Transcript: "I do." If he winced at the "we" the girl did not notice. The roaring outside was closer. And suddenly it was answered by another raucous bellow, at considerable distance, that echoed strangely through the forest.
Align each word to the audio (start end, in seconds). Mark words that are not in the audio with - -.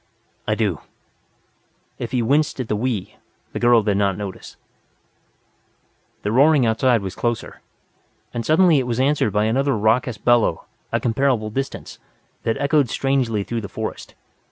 "I 0.47 0.55
do." 0.55 0.81
If 1.99 2.11
he 2.11 2.23
winced 2.23 2.59
at 2.59 2.67
the 2.69 2.75
"we" 2.75 3.17
the 3.53 3.59
girl 3.59 3.83
did 3.83 3.97
not 3.97 4.17
notice. 4.17 4.57
The 6.23 6.31
roaring 6.31 6.65
outside 6.65 7.03
was 7.03 7.13
closer. 7.13 7.61
And 8.33 8.43
suddenly 8.43 8.79
it 8.79 8.87
was 8.87 8.99
answered 8.99 9.31
by 9.31 9.45
another 9.45 9.77
raucous 9.77 10.17
bellow, 10.17 10.65
at 10.91 11.03
considerable 11.03 11.51
distance, 11.51 11.99
that 12.41 12.57
echoed 12.57 12.89
strangely 12.89 13.43
through 13.43 13.61
the 13.61 13.69
forest. 13.69 14.15